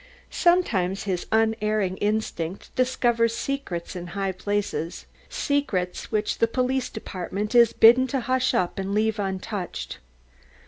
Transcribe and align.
Sometimes 0.33 1.03
his 1.03 1.27
unerring 1.31 1.97
instinct 1.97 2.73
discovers 2.75 3.35
secrets 3.37 3.95
in 3.95 4.07
high 4.17 4.31
places, 4.31 5.05
secrets 5.29 6.11
which 6.11 6.39
the 6.39 6.47
Police 6.47 6.89
Department 6.89 7.53
is 7.53 7.71
bidden 7.71 8.07
to 8.07 8.21
hush 8.21 8.55
up 8.55 8.79
and 8.79 8.95
leave 8.95 9.19
untouched. 9.19 9.99